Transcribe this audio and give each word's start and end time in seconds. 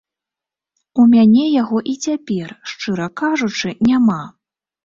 У 1.03 1.03
мяне 1.11 1.43
яго 1.61 1.77
і 1.93 1.95
цяпер, 2.05 2.57
шчыра 2.73 3.07
кажучы, 3.23 3.75
няма. 3.93 4.21